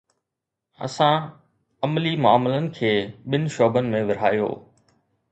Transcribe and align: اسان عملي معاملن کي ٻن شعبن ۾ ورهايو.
اسان 0.85 1.27
عملي 1.87 2.13
معاملن 2.25 2.65
کي 2.77 2.93
ٻن 3.35 3.45
شعبن 3.57 3.91
۾ 3.97 4.01
ورهايو. 4.07 4.49